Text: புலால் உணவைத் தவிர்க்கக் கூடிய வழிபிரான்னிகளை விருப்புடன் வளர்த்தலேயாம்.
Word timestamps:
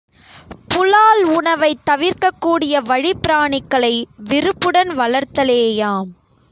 புலால் 0.67 1.23
உணவைத் 1.23 1.85
தவிர்க்கக் 1.89 2.39
கூடிய 2.39 2.81
வழிபிரான்னிகளை 2.81 3.93
விருப்புடன் 4.17 4.89
வளர்த்தலேயாம். 4.89 6.09